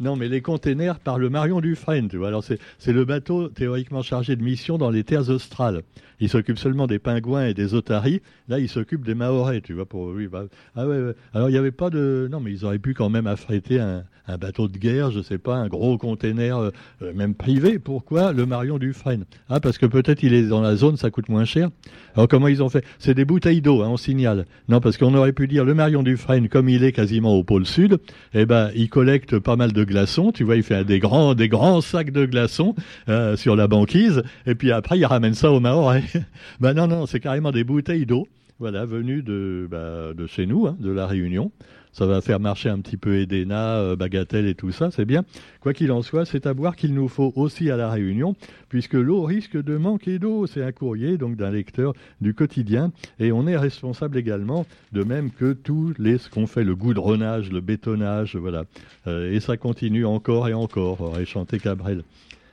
Non, 0.00 0.16
mais 0.16 0.28
les 0.28 0.40
containers 0.40 0.98
par 0.98 1.16
le 1.16 1.30
Marion 1.30 1.60
Dufresne, 1.60 2.08
tu. 2.08 2.24
Alors, 2.24 2.42
c'est 2.42 2.92
le 2.92 3.04
bateau 3.04 3.48
théoriquement 3.48 4.02
chargé 4.02 4.34
de 4.34 4.42
mission 4.42 4.76
dans 4.76 4.90
les 4.90 5.04
terres 5.04 5.30
australes. 5.30 5.82
Il 6.22 6.28
s'occupe 6.28 6.56
seulement 6.56 6.86
des 6.86 7.00
pingouins 7.00 7.46
et 7.46 7.52
des 7.52 7.74
otaries. 7.74 8.22
Là, 8.46 8.60
il 8.60 8.68
s'occupe 8.68 9.04
des 9.04 9.16
maorais, 9.16 9.60
tu 9.60 9.72
vois. 9.72 9.86
Pour, 9.86 10.06
oui, 10.06 10.28
bah, 10.28 10.44
ah 10.76 10.86
ouais, 10.86 11.00
ouais. 11.00 11.14
Alors, 11.34 11.48
il 11.48 11.52
n'y 11.52 11.58
avait 11.58 11.72
pas 11.72 11.90
de. 11.90 12.28
Non, 12.30 12.38
mais 12.38 12.52
ils 12.52 12.64
auraient 12.64 12.78
pu 12.78 12.94
quand 12.94 13.10
même 13.10 13.26
affréter 13.26 13.80
un, 13.80 14.04
bateau 14.40 14.68
de 14.68 14.78
guerre, 14.78 15.10
je 15.10 15.20
sais 15.20 15.36
pas, 15.36 15.56
un 15.56 15.66
gros 15.66 15.98
container, 15.98 16.56
euh, 16.56 16.70
même 17.12 17.34
privé. 17.34 17.80
Pourquoi 17.80 18.32
le 18.32 18.46
Marion 18.46 18.78
Dufresne? 18.78 19.24
Ah, 19.48 19.58
parce 19.58 19.78
que 19.78 19.84
peut-être 19.84 20.22
il 20.22 20.32
est 20.32 20.44
dans 20.44 20.60
la 20.60 20.76
zone, 20.76 20.96
ça 20.96 21.10
coûte 21.10 21.28
moins 21.28 21.44
cher. 21.44 21.70
Alors, 22.14 22.28
comment 22.28 22.46
ils 22.46 22.62
ont 22.62 22.68
fait? 22.68 22.84
C'est 23.00 23.14
des 23.14 23.24
bouteilles 23.24 23.60
d'eau, 23.60 23.82
hein, 23.82 23.88
on 23.90 23.96
signale. 23.96 24.46
Non, 24.68 24.80
parce 24.80 24.96
qu'on 24.96 25.14
aurait 25.14 25.32
pu 25.32 25.48
dire 25.48 25.64
le 25.64 25.74
Marion 25.74 26.04
Dufresne, 26.04 26.48
comme 26.48 26.68
il 26.68 26.84
est 26.84 26.92
quasiment 26.92 27.34
au 27.34 27.42
pôle 27.42 27.66
sud, 27.66 27.98
eh 28.32 28.46
ben, 28.46 28.70
il 28.76 28.88
collecte 28.88 29.40
pas 29.40 29.56
mal 29.56 29.72
de 29.72 29.82
glaçons. 29.82 30.30
Tu 30.30 30.44
vois, 30.44 30.54
il 30.54 30.62
fait 30.62 30.84
des 30.84 31.00
grands, 31.00 31.34
des 31.34 31.48
grands 31.48 31.80
sacs 31.80 32.12
de 32.12 32.24
glaçons 32.24 32.76
euh, 33.08 33.36
sur 33.36 33.56
la 33.56 33.66
banquise, 33.66 34.22
et 34.46 34.54
puis 34.54 34.70
après, 34.70 34.98
il 34.98 35.04
ramène 35.04 35.34
ça 35.34 35.50
au 35.50 35.58
Mahorais. 35.58 36.04
ben 36.60 36.74
non, 36.74 36.86
non, 36.86 37.06
c'est 37.06 37.20
carrément 37.20 37.52
des 37.52 37.64
bouteilles 37.64 38.06
d'eau, 38.06 38.26
voilà, 38.58 38.84
venues 38.84 39.22
de, 39.22 39.66
bah, 39.70 40.14
de 40.14 40.26
chez 40.26 40.46
nous, 40.46 40.66
hein, 40.66 40.76
de 40.78 40.90
la 40.90 41.06
Réunion. 41.06 41.50
Ça 41.92 42.06
va 42.06 42.22
faire 42.22 42.40
marcher 42.40 42.70
un 42.70 42.80
petit 42.80 42.96
peu 42.96 43.18
Edena, 43.18 43.76
euh, 43.76 43.96
Bagatelle 43.96 44.46
et 44.46 44.54
tout 44.54 44.72
ça, 44.72 44.90
c'est 44.90 45.04
bien. 45.04 45.24
Quoi 45.60 45.74
qu'il 45.74 45.92
en 45.92 46.00
soit, 46.00 46.24
c'est 46.24 46.46
à 46.46 46.52
voir 46.54 46.74
qu'il 46.74 46.94
nous 46.94 47.08
faut 47.08 47.34
aussi 47.36 47.70
à 47.70 47.76
la 47.76 47.90
Réunion, 47.90 48.34
puisque 48.70 48.94
l'eau 48.94 49.24
risque 49.24 49.62
de 49.62 49.76
manquer 49.76 50.18
d'eau. 50.18 50.46
C'est 50.46 50.62
un 50.62 50.72
courrier 50.72 51.18
donc 51.18 51.36
d'un 51.36 51.50
lecteur 51.50 51.92
du 52.22 52.32
quotidien, 52.32 52.92
et 53.18 53.30
on 53.30 53.46
est 53.46 53.58
responsable 53.58 54.16
également, 54.16 54.64
de 54.92 55.04
même 55.04 55.30
que 55.30 55.52
tous 55.52 55.92
les 55.98 56.16
ce 56.16 56.30
qu'on 56.30 56.46
fait, 56.46 56.64
le 56.64 56.74
goudronnage, 56.74 57.52
le 57.52 57.60
bétonnage, 57.60 58.36
voilà. 58.36 58.64
Euh, 59.06 59.30
et 59.30 59.40
ça 59.40 59.58
continue 59.58 60.06
encore 60.06 60.48
et 60.48 60.54
encore, 60.54 61.02
aurait 61.02 61.26
chanté 61.26 61.58
Cabrel. 61.58 62.04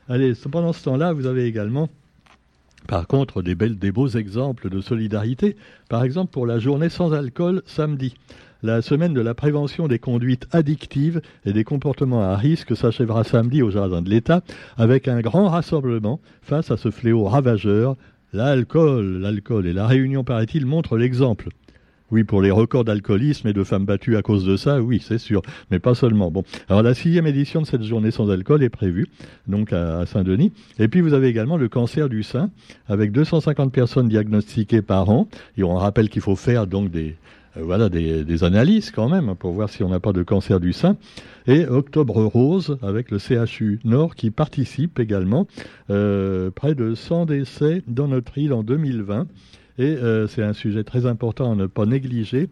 Allez, 0.10 0.34
pendant 0.52 0.74
ce 0.74 0.84
temps-là, 0.84 1.14
vous 1.14 1.28
avez 1.28 1.46
également 1.46 1.88
par 2.90 3.06
contre, 3.06 3.44
des, 3.44 3.92
beaux 3.92 4.08
exemples 4.08 4.68
de 4.68 4.82
solidarité, 4.82 5.56
par 5.90 6.04
exemple 6.04 6.32
pour 6.32 6.48
la 6.48 6.58
journée 6.58 6.90
sans 6.90 7.14
alcool 7.14 7.62
samedi. 7.68 8.16
La 8.64 8.82
semaine 8.82 9.14
de 9.14 9.22
la 9.22 9.36
prévention 9.36 9.88
des 9.88 10.00
conduites 10.00 10.48
addictives 10.52 11.22
et 11.46 11.54
des 11.54 11.64
comportements 11.64 12.24
à 12.24 12.36
risque 12.36 12.76
s'achèvera 12.76 13.24
samedi 13.24 13.62
au 13.62 13.70
Jardin 13.70 14.02
de 14.02 14.10
l'État 14.10 14.42
avec 14.76 15.08
un 15.08 15.22
grand 15.22 15.50
rassemblement 15.50 16.20
face 16.42 16.72
à 16.72 16.78
ce 16.78 16.90
fléau 16.90 17.26
ravageur. 17.26 17.96
L'alcool, 18.34 19.20
l'alcool 19.22 19.68
et 19.68 19.74
la 19.74 19.86
réunion, 19.86 20.24
paraît-il, 20.24 20.66
montrent 20.66 20.98
l'exemple. 20.98 21.50
Oui, 22.12 22.24
pour 22.24 22.42
les 22.42 22.50
records 22.50 22.86
d'alcoolisme 22.86 23.48
et 23.48 23.54
de 23.54 23.64
femmes 23.64 23.86
battues 23.86 24.18
à 24.18 24.22
cause 24.22 24.44
de 24.44 24.58
ça, 24.58 24.82
oui, 24.82 25.02
c'est 25.04 25.20
sûr, 25.20 25.42
mais 25.70 25.80
pas 25.80 25.94
seulement. 25.94 26.32
Bon, 26.32 26.44
alors 26.68 26.82
la 26.82 26.96
sixième 26.96 27.28
édition 27.28 27.62
de 27.62 27.68
cette 27.68 27.84
journée 27.84 28.10
sans 28.10 28.30
alcool 28.32 28.64
est 28.64 28.70
prévue, 28.70 29.08
donc 29.48 29.74
à, 29.74 30.06
Saint-Denis. 30.06 30.52
Et 30.80 30.88
puis 30.88 31.02
vous 31.02 31.14
avez 31.14 31.28
également 31.28 31.58
le 31.58 31.70
cancer 31.70 32.10
du 32.10 32.24
sein, 32.24 32.50
avec 32.88 33.12
250 33.12 33.72
personnes 33.72 34.08
diagnostiquées 34.08 34.82
par 34.82 35.10
an. 35.10 35.28
Et 35.58 35.64
on 35.64 35.76
rappelle 35.76 36.10
qu'il 36.10 36.22
faut 36.22 36.36
faire 36.36 36.66
donc 36.66 36.90
des, 36.90 37.16
euh, 37.58 37.62
voilà, 37.64 37.90
des, 37.90 38.44
analyses 38.44 38.92
quand 38.92 39.10
même 39.10 39.36
pour 39.36 39.52
voir 39.52 39.70
si 39.70 39.84
on 39.84 39.90
n'a 39.90 40.00
pas 40.00 40.14
de 40.14 40.24
cancer 40.24 40.60
du 40.60 40.74
sein. 40.74 40.98
Et 41.48 41.66
Octobre 41.68 42.24
Rose 42.26 42.78
avec 42.82 43.12
le 43.12 43.20
CHU 43.20 43.80
Nord 43.84 44.16
qui 44.16 44.32
participe 44.32 45.00
également. 45.00 45.48
Euh, 45.90 46.50
près 46.52 46.76
de 46.76 46.96
100 46.96 47.26
décès 47.28 47.84
dans 47.88 48.08
notre 48.08 48.38
île 48.38 48.54
en 48.54 48.64
2020. 48.64 49.28
Et 49.80 49.96
euh, 49.96 50.28
c'est 50.28 50.44
un 50.44 50.54
sujet 50.54 50.84
très 50.84 51.06
important 51.06 51.54
à 51.54 51.56
ne 51.56 51.66
pas 51.66 51.86
négliger. 51.86 52.50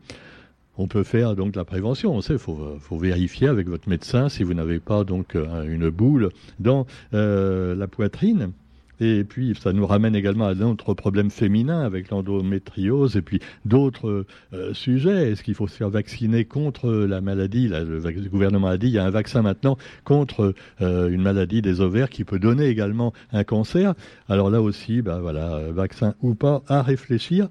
On 0.77 0.87
peut 0.87 1.03
faire 1.03 1.35
donc 1.35 1.55
la 1.55 1.65
prévention. 1.65 2.15
On 2.15 2.21
sait, 2.21 2.33
il 2.33 2.39
faut, 2.39 2.77
faut, 2.79 2.97
vérifier 2.97 3.47
avec 3.47 3.67
votre 3.67 3.89
médecin 3.89 4.29
si 4.29 4.43
vous 4.43 4.53
n'avez 4.53 4.79
pas 4.79 5.03
donc 5.03 5.35
une 5.35 5.89
boule 5.89 6.29
dans 6.59 6.87
euh, 7.13 7.75
la 7.75 7.87
poitrine 7.87 8.51
Et 8.99 9.23
puis, 9.23 9.53
ça 9.61 9.73
nous 9.73 9.85
ramène 9.85 10.15
également 10.15 10.47
à 10.47 10.55
d'autres 10.55 10.93
problèmes 10.93 11.29
féminins 11.29 11.81
avec 11.81 12.09
l'endométriose 12.09 13.15
et 13.15 13.21
puis 13.21 13.39
d'autres 13.65 14.25
euh, 14.53 14.73
sujets. 14.73 15.31
Est-ce 15.31 15.43
qu'il 15.43 15.55
faut 15.55 15.67
se 15.67 15.75
faire 15.75 15.89
vacciner 15.89 16.45
contre 16.45 16.89
la 16.89 17.21
maladie? 17.21 17.67
Le 17.67 18.29
gouvernement 18.29 18.67
a 18.67 18.77
dit 18.77 18.87
il 18.87 18.93
y 18.93 18.99
a 18.99 19.05
un 19.05 19.11
vaccin 19.11 19.41
maintenant 19.41 19.77
contre 20.03 20.53
euh, 20.81 21.09
une 21.09 21.21
maladie 21.21 21.61
des 21.61 21.81
ovaires 21.81 22.09
qui 22.09 22.23
peut 22.23 22.39
donner 22.39 22.67
également 22.67 23.13
un 23.31 23.43
cancer. 23.43 23.93
Alors 24.29 24.49
là 24.49 24.61
aussi, 24.61 25.01
ben 25.01 25.19
voilà, 25.19 25.71
vaccin 25.71 26.15
ou 26.21 26.35
pas, 26.35 26.63
à 26.67 26.81
réfléchir. 26.81 27.49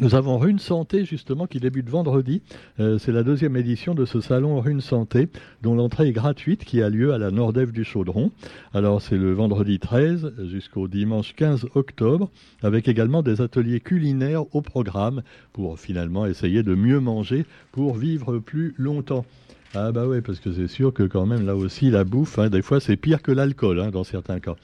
Nous 0.00 0.14
avons 0.14 0.38
Rune 0.38 0.58
Santé 0.58 1.04
justement 1.04 1.46
qui 1.46 1.60
débute 1.60 1.90
vendredi. 1.90 2.40
Euh, 2.80 2.96
c'est 2.96 3.12
la 3.12 3.22
deuxième 3.22 3.56
édition 3.58 3.94
de 3.94 4.06
ce 4.06 4.22
salon 4.22 4.58
Rune 4.58 4.80
Santé 4.80 5.28
dont 5.60 5.74
l'entrée 5.74 6.08
est 6.08 6.12
gratuite 6.12 6.64
qui 6.64 6.82
a 6.82 6.88
lieu 6.88 7.12
à 7.12 7.18
la 7.18 7.30
Nordève 7.30 7.72
du 7.72 7.84
Chaudron. 7.84 8.30
Alors 8.72 9.02
c'est 9.02 9.18
le 9.18 9.34
vendredi 9.34 9.78
13 9.78 10.32
jusqu'au 10.50 10.88
dimanche 10.88 11.34
15 11.36 11.66
octobre 11.74 12.30
avec 12.62 12.88
également 12.88 13.22
des 13.22 13.42
ateliers 13.42 13.80
culinaires 13.80 14.44
au 14.56 14.62
programme 14.62 15.22
pour 15.52 15.78
finalement 15.78 16.24
essayer 16.24 16.62
de 16.62 16.74
mieux 16.74 16.98
manger 16.98 17.44
pour 17.70 17.94
vivre 17.94 18.38
plus 18.38 18.74
longtemps. 18.78 19.26
Ah 19.74 19.92
bah 19.92 20.06
oui 20.06 20.22
parce 20.22 20.40
que 20.40 20.52
c'est 20.52 20.68
sûr 20.68 20.94
que 20.94 21.02
quand 21.02 21.26
même 21.26 21.44
là 21.44 21.54
aussi 21.54 21.90
la 21.90 22.04
bouffe, 22.04 22.38
hein, 22.38 22.48
des 22.48 22.62
fois 22.62 22.80
c'est 22.80 22.96
pire 22.96 23.20
que 23.20 23.30
l'alcool 23.30 23.78
hein, 23.78 23.90
dans 23.90 24.04
certains 24.04 24.40
cas 24.40 24.56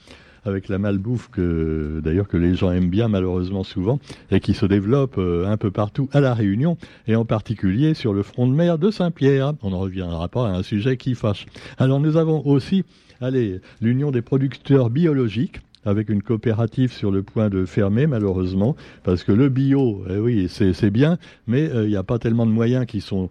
avec 0.45 0.67
la 0.67 0.77
malbouffe 0.77 1.29
que 1.29 2.01
d'ailleurs 2.03 2.27
que 2.27 2.37
les 2.37 2.55
gens 2.55 2.71
aiment 2.71 2.89
bien 2.89 3.07
malheureusement 3.07 3.63
souvent 3.63 3.99
et 4.31 4.39
qui 4.39 4.53
se 4.53 4.65
développe 4.65 5.17
euh, 5.17 5.47
un 5.47 5.57
peu 5.57 5.71
partout 5.71 6.09
à 6.11 6.19
la 6.19 6.33
Réunion 6.33 6.77
et 7.07 7.15
en 7.15 7.25
particulier 7.25 7.93
sur 7.93 8.13
le 8.13 8.23
front 8.23 8.47
de 8.47 8.53
mer 8.53 8.77
de 8.77 8.91
Saint-Pierre. 8.91 9.53
On 9.61 9.73
en 9.73 9.79
reviendra 9.79 10.27
pas 10.27 10.47
à 10.47 10.51
un 10.51 10.63
sujet 10.63 10.97
qui 10.97 11.15
fâche. 11.15 11.45
Alors 11.77 11.99
nous 11.99 12.17
avons 12.17 12.45
aussi 12.45 12.83
allez, 13.21 13.61
l'Union 13.81 14.11
des 14.11 14.21
producteurs 14.21 14.89
biologiques 14.89 15.61
avec 15.85 16.09
une 16.09 16.21
coopérative 16.21 16.91
sur 16.91 17.11
le 17.11 17.23
point 17.23 17.49
de 17.49 17.65
fermer 17.65 18.05
malheureusement 18.05 18.75
parce 19.03 19.23
que 19.23 19.31
le 19.31 19.49
bio, 19.49 20.03
eh 20.09 20.17
oui, 20.17 20.47
c'est 20.49 20.91
bien, 20.91 21.17
mais 21.47 21.69
euh, 21.69 21.85
il 21.85 21.89
n'y 21.89 21.95
a 21.95 22.03
pas 22.03 22.19
tellement 22.19 22.45
de 22.45 22.51
moyens 22.51 22.85
qui 22.85 23.01
sont 23.01 23.29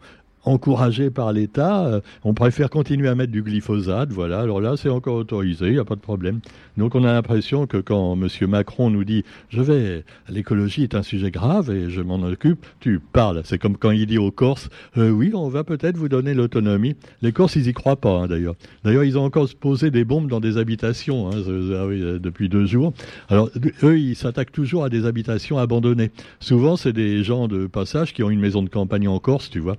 encouragé 0.49 1.11
par 1.11 1.33
l'État. 1.33 1.87
Euh, 1.87 2.01
on 2.25 2.35
préfère 2.35 2.71
continuer 2.71 3.09
à 3.09 3.15
mettre 3.15 3.33
du 3.33 3.43
glyphosate, 3.43 4.11
voilà. 4.11 4.41
Alors 4.41 4.61
là, 4.61 4.77
c'est 4.77 4.89
encore 4.89 5.17
autorisé, 5.17 5.67
il 5.67 5.73
n'y 5.75 5.79
a 5.79 5.85
pas 5.85 5.95
de 5.95 6.01
problème. 6.01 6.41
Donc 6.77 6.95
on 6.95 7.05
a 7.05 7.13
l'impression 7.13 7.67
que 7.67 7.77
quand 7.77 8.17
M. 8.17 8.29
Macron 8.49 8.91
nous 8.91 9.05
dit 9.05 9.25
je 9.51 9.61
vais, 9.61 10.05
l'écologie 10.29 10.85
est 10.85 10.95
un 10.95 11.03
sujet 11.03 11.31
grave 11.31 11.71
et 11.71 11.91
je 11.91 12.01
m'en 12.01 12.23
occupe, 12.23 12.65
tu 12.81 13.01
parles. 13.01 13.43
C'est 13.45 13.59
comme 13.59 13.77
quand 13.77 13.91
il 13.91 14.07
dit 14.07 14.19
aux 14.19 14.31
Corses 14.31 14.69
euh, 14.97 15.11
oui, 15.11 15.33
on 15.35 15.49
va 15.49 15.65
peut-être 15.65 15.97
vous 15.97 16.09
donner 16.09 16.35
l'autonomie. 16.35 16.97
Les 17.23 17.33
Corses, 17.33 17.57
ils 17.57 17.69
y 17.69 17.73
croient 17.73 17.97
pas 17.97 18.23
hein, 18.23 18.27
d'ailleurs. 18.27 18.55
D'ailleurs, 18.85 19.05
ils 19.05 19.19
ont 19.19 19.25
encore 19.25 19.49
posé 19.61 19.91
des 19.91 20.05
bombes 20.05 20.29
dans 20.29 20.41
des 20.41 20.57
habitations 20.57 21.29
hein, 21.29 21.43
ah 21.47 22.19
depuis 22.19 22.49
deux 22.49 22.67
jours. 22.67 22.93
Alors 23.29 23.51
eux, 23.83 23.99
ils 23.99 24.17
s'attaquent 24.17 24.53
toujours 24.53 24.85
à 24.85 24.89
des 24.89 25.05
habitations 25.05 25.59
abandonnées. 25.59 26.11
Souvent, 26.41 26.77
c'est 26.77 26.93
des 26.93 27.23
gens 27.23 27.49
de 27.49 27.67
passage 27.67 28.15
qui 28.15 28.23
ont 28.23 28.31
une 28.31 28.41
maison 28.41 28.63
de 28.63 28.69
campagne 28.69 29.09
en 29.09 29.19
Corse, 29.19 29.51
tu 29.51 29.61
vois. 29.61 29.77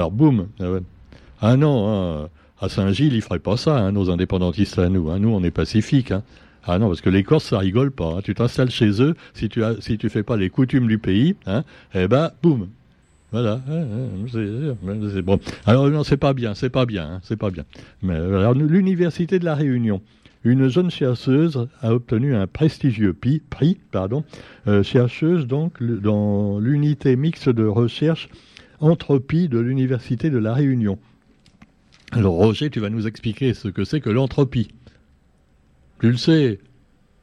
Alors 0.00 0.12
boum, 0.12 0.46
ah, 1.42 1.58
non, 1.58 2.22
hein, 2.22 2.28
à 2.58 2.70
Saint-Gilles, 2.70 3.12
ils 3.12 3.20
feraient 3.20 3.38
pas 3.38 3.58
ça, 3.58 3.76
hein, 3.76 3.92
nos 3.92 4.08
indépendantistes 4.08 4.78
à 4.78 4.88
nous. 4.88 5.10
Hein. 5.10 5.18
Nous, 5.18 5.28
on 5.28 5.44
est 5.44 5.50
pacifiques. 5.50 6.14
Ah 6.64 6.78
non, 6.78 6.88
parce 6.88 7.02
que 7.02 7.10
les 7.10 7.22
Corses, 7.22 7.44
ça 7.44 7.58
rigole 7.58 7.90
pas. 7.90 8.22
Tu 8.24 8.34
t'installes 8.34 8.70
chez 8.70 9.02
eux, 9.02 9.14
si 9.34 9.50
tu 9.50 9.62
as, 9.62 9.78
si 9.80 9.98
fais 9.98 10.22
pas 10.22 10.38
les 10.38 10.48
coutumes 10.48 10.86
du 10.86 10.96
pays, 10.96 11.36
eh 11.94 12.08
ben, 12.08 12.30
boum. 12.42 12.68
Voilà. 13.30 13.60
Alors 15.66 15.90
non, 15.90 16.02
c'est 16.02 16.16
pas 16.16 16.32
bien, 16.32 16.54
c'est 16.54 16.70
pas 16.70 16.86
bien, 16.86 17.20
c'est 17.22 17.36
pas 17.36 17.50
bien. 17.50 17.64
Mais 18.00 18.18
l'université 18.54 19.38
de 19.38 19.44
la 19.44 19.54
Réunion, 19.54 20.00
une 20.44 20.68
jeune 20.68 20.90
chercheuse 20.90 21.68
a 21.82 21.92
obtenu 21.92 22.34
un 22.34 22.46
prestigieux 22.46 23.12
prix, 23.12 23.78
pardon, 23.90 24.24
euh, 24.66 24.82
chercheuse 24.82 25.46
donc 25.46 25.82
dans 25.82 26.58
l'unité 26.58 27.16
mixte 27.16 27.50
de 27.50 27.66
recherche 27.66 28.30
Entropie 28.80 29.48
de 29.48 29.58
l'Université 29.58 30.30
de 30.30 30.38
La 30.38 30.54
Réunion. 30.54 30.98
Alors 32.12 32.34
Roger, 32.34 32.70
tu 32.70 32.80
vas 32.80 32.90
nous 32.90 33.06
expliquer 33.06 33.54
ce 33.54 33.68
que 33.68 33.84
c'est 33.84 34.00
que 34.00 34.10
l'entropie. 34.10 34.68
Tu 36.00 36.10
le 36.10 36.16
sais? 36.16 36.58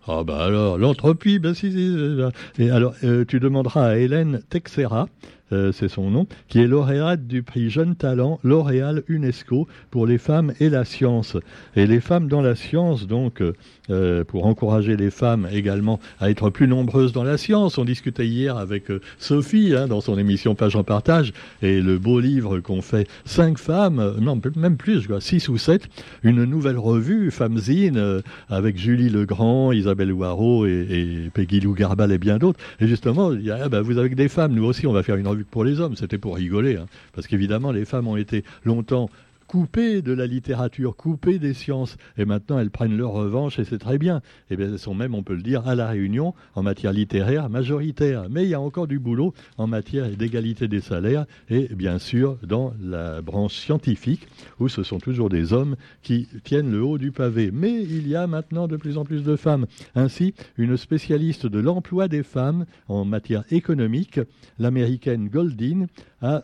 Ah 0.08 0.24
bah 0.24 0.46
alors, 0.46 0.78
l'entropie, 0.78 1.40
ben 1.40 1.54
si, 1.54 1.72
si. 1.72 2.70
Alors, 2.70 2.94
euh, 3.04 3.26
tu 3.26 3.40
demanderas 3.40 3.90
à 3.90 3.96
Hélène 3.98 4.42
Texera, 4.50 5.10
euh, 5.54 5.72
c'est 5.72 5.88
son 5.88 6.10
nom, 6.10 6.28
qui 6.50 6.60
est 6.60 6.68
lauréate 6.68 7.26
du 7.26 7.42
prix 7.42 7.70
Jeune 7.70 7.96
Talent 7.96 8.40
L'Oréal 8.44 9.04
UNESCO 9.08 9.68
pour 9.92 10.06
les 10.06 10.18
femmes 10.18 10.54
et 10.60 10.70
la 10.70 10.84
science. 10.84 11.38
Et 11.78 11.88
les 11.88 12.02
femmes 12.02 12.28
dans 12.28 12.42
la 12.42 12.56
science, 12.56 13.08
donc, 13.08 13.42
euh, 13.90 14.24
pour 14.26 14.46
encourager 14.46 14.98
les 14.98 15.10
femmes 15.10 15.48
également 15.50 16.02
à 16.20 16.30
être 16.30 16.50
plus 16.50 16.68
nombreuses 16.68 17.14
dans 17.14 17.24
la 17.24 17.38
science. 17.38 17.78
On 17.78 17.86
discutait 17.86 18.28
hier 18.28 18.58
avec 18.58 18.92
euh, 18.92 19.00
Sophie 19.20 19.74
hein, 19.74 19.88
dans 19.88 20.02
son 20.02 20.18
émission 20.18 20.54
Page 20.54 20.76
en 20.76 20.84
partage 20.84 21.32
et 21.62 21.80
le 21.80 21.98
beau 21.98 22.20
livre 22.20 22.60
qu'on 22.60 22.82
fait 22.82 23.08
cinq 23.24 23.58
femmes, 23.58 24.16
non 24.20 24.40
même 24.58 24.76
plus, 24.76 25.02
je 25.02 25.08
crois, 25.08 25.22
six 25.22 25.48
ou 25.48 25.58
sept, 25.58 25.88
une 26.24 26.44
nouvelle 26.44 26.78
revue 26.78 27.32
Femzine 27.32 28.22
avec 28.50 28.78
Julie 28.78 29.10
Legrand, 29.10 29.72
Isabelle 29.72 30.12
Ouaro 30.12 30.66
et, 30.66 31.30
Peggy 31.34 31.60
Lou 31.62 31.74
Garbal 31.74 32.12
et 32.12 32.18
bien 32.18 32.38
d'autres. 32.38 32.60
Et 32.80 32.88
justement, 32.88 33.32
ah 33.52 33.70
ben, 33.70 33.82
vous 33.82 33.98
avez 33.98 34.10
des 34.10 34.28
femmes, 34.28 34.54
nous 34.54 34.66
aussi 34.66 34.88
on 34.88 34.94
va 34.94 35.04
faire 35.04 35.16
une 35.16 35.28
pour 35.44 35.64
les 35.64 35.80
hommes, 35.80 35.96
c'était 35.96 36.18
pour 36.18 36.36
rigoler, 36.36 36.78
hein. 36.78 36.88
parce 37.14 37.28
qu'évidemment 37.28 37.72
les 37.72 37.86
femmes 37.86 38.08
ont 38.08 38.18
été 38.18 38.44
longtemps 38.64 39.10
coupées 39.48 40.02
de 40.02 40.14
la 40.14 40.28
littérature, 40.28 40.96
coupées 40.96 41.40
des 41.40 41.54
sciences, 41.54 41.98
et 42.18 42.26
maintenant 42.26 42.60
elles 42.60 42.70
prennent 42.70 42.98
leur 42.98 43.12
revanche, 43.12 43.60
et 43.60 43.64
c'est 43.64 43.78
très 43.78 43.98
bien. 43.98 44.18
Et 44.18 44.54
eh 44.54 44.56
bien, 44.58 44.68
elles 44.68 44.80
sont 44.80 44.94
même, 44.94 45.16
on 45.16 45.24
peut 45.24 45.36
le 45.36 45.42
dire, 45.42 45.68
à 45.68 45.76
la 45.76 45.88
Réunion, 45.88 46.34
en 46.56 46.64
matière 46.64 46.94
littéraire, 46.94 47.50
majoritaire. 47.50 48.28
Mais 48.30 48.44
il 48.44 48.50
y 48.50 48.54
a 48.54 48.62
encore 48.62 48.88
du 48.88 49.00
boulot 49.00 49.34
en 49.58 49.68
matière 49.68 50.10
d'égalité 50.10 50.68
des 50.68 50.82
salaires, 50.82 51.26
et 51.50 51.68
bien 51.74 51.98
sûr 52.00 52.38
dans 52.44 52.74
la 52.82 53.22
branche 53.22 53.56
scientifique, 53.56 54.28
où 54.60 54.70
ce 54.70 54.84
sont 54.84 55.00
toujours 55.00 55.30
des 55.30 55.54
hommes 55.54 55.76
qui 56.04 56.28
tiennent 56.44 56.72
le 56.72 56.84
haut 56.84 56.98
du 56.98 57.12
pavé. 57.12 57.52
Mais 57.52 57.82
il 57.84 58.08
y 58.08 58.16
a 58.16 58.28
maintenant 58.28 58.68
de 58.68 58.78
plus 58.78 58.98
en 58.98 59.06
plus 59.06 59.24
de 59.24 59.36
femmes. 59.36 59.66
Ainsi, 59.96 60.34
une 60.58 60.78
spécialiste 60.78 61.46
de 61.46 61.60
l'emploi 61.60 62.08
des 62.08 62.24
femmes 62.24 62.66
en 62.88 63.06
matière 63.06 63.44
économique, 63.52 64.20
l'américaine 64.60 65.30
Goldin, 65.30 65.88
a 66.22 66.44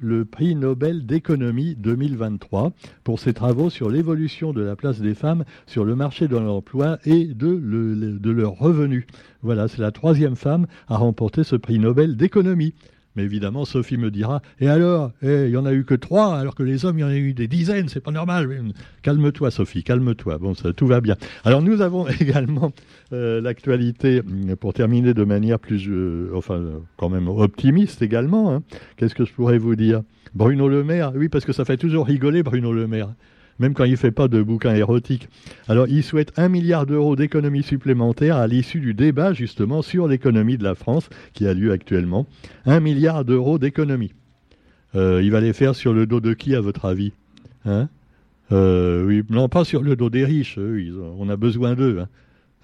le 0.00 0.24
prix 0.24 0.54
Nobel 0.54 1.06
d'économie 1.06 1.74
2023 1.76 2.72
pour 3.04 3.18
ses 3.18 3.32
travaux 3.32 3.70
sur 3.70 3.88
l'évolution 3.88 4.52
de 4.52 4.62
la 4.62 4.76
place 4.76 5.00
des 5.00 5.14
femmes 5.14 5.44
sur 5.66 5.84
le 5.84 5.96
marché 5.96 6.28
de 6.28 6.36
l'emploi 6.36 6.98
et 7.06 7.24
de 7.24 8.30
leurs 8.30 8.58
revenus. 8.58 9.06
Voilà, 9.42 9.68
c'est 9.68 9.80
la 9.80 9.90
troisième 9.90 10.36
femme 10.36 10.66
à 10.88 10.96
remporter 10.96 11.42
ce 11.42 11.56
prix 11.56 11.78
Nobel 11.78 12.16
d'économie. 12.16 12.74
Mais 13.16 13.24
évidemment, 13.24 13.64
Sophie 13.64 13.98
me 13.98 14.10
dira 14.10 14.40
Et 14.60 14.68
alors? 14.68 15.12
Eh, 15.22 15.44
Il 15.46 15.50
n'y 15.50 15.56
en 15.56 15.66
a 15.66 15.72
eu 15.72 15.84
que 15.84 15.94
trois, 15.94 16.36
alors 16.36 16.54
que 16.54 16.62
les 16.62 16.84
hommes, 16.84 16.98
il 16.98 17.02
y 17.02 17.04
en 17.04 17.08
a 17.08 17.16
eu 17.16 17.34
des 17.34 17.48
dizaines, 17.48 17.88
c'est 17.88 18.00
pas 18.00 18.10
normal. 18.10 18.48
Calme-toi, 19.02 19.50
Sophie, 19.50 19.82
calme-toi. 19.82 20.38
Bon, 20.38 20.54
ça, 20.54 20.72
tout 20.72 20.86
va 20.86 21.00
bien. 21.00 21.16
Alors, 21.44 21.62
nous 21.62 21.80
avons 21.82 22.06
également 22.20 22.72
euh, 23.12 23.40
l'actualité, 23.40 24.22
mm, 24.22 24.56
pour 24.56 24.72
terminer 24.72 25.14
de 25.14 25.24
manière 25.24 25.58
plus, 25.58 25.88
euh, 25.88 26.30
enfin, 26.34 26.62
quand 26.96 27.08
même 27.08 27.28
optimiste 27.28 28.02
également. 28.02 28.54
Hein. 28.54 28.62
Qu'est-ce 28.96 29.14
que 29.14 29.24
je 29.24 29.32
pourrais 29.32 29.58
vous 29.58 29.76
dire? 29.76 30.02
Bruno 30.34 30.68
Le 30.68 30.82
Maire, 30.82 31.12
oui, 31.14 31.28
parce 31.28 31.44
que 31.44 31.52
ça 31.52 31.64
fait 31.64 31.76
toujours 31.76 32.06
rigoler 32.06 32.42
Bruno 32.42 32.72
Le 32.72 32.86
Maire 32.86 33.10
même 33.62 33.74
quand 33.74 33.84
il 33.84 33.92
ne 33.92 33.96
fait 33.96 34.10
pas 34.10 34.26
de 34.26 34.42
bouquins 34.42 34.74
érotiques. 34.74 35.28
Alors 35.68 35.86
il 35.88 36.02
souhaite 36.02 36.32
un 36.36 36.48
milliard 36.48 36.84
d'euros 36.84 37.14
d'économies 37.14 37.62
supplémentaires 37.62 38.36
à 38.36 38.48
l'issue 38.48 38.80
du 38.80 38.92
débat 38.92 39.32
justement 39.32 39.82
sur 39.82 40.08
l'économie 40.08 40.58
de 40.58 40.64
la 40.64 40.74
France 40.74 41.08
qui 41.32 41.46
a 41.46 41.54
lieu 41.54 41.70
actuellement. 41.70 42.26
Un 42.66 42.80
milliard 42.80 43.24
d'euros 43.24 43.58
d'économies. 43.58 44.12
Euh, 44.96 45.22
il 45.22 45.30
va 45.30 45.40
les 45.40 45.52
faire 45.52 45.76
sur 45.76 45.94
le 45.94 46.06
dos 46.06 46.20
de 46.20 46.34
qui 46.34 46.56
à 46.56 46.60
votre 46.60 46.84
avis? 46.84 47.12
Hein? 47.64 47.88
Euh, 48.50 49.04
oui, 49.06 49.22
Non, 49.30 49.48
pas 49.48 49.64
sur 49.64 49.82
le 49.82 49.94
dos 49.94 50.10
des 50.10 50.24
riches. 50.24 50.58
on 50.58 51.28
a 51.28 51.36
besoin 51.36 51.74
d'eux. 51.74 52.00
Hein. 52.00 52.08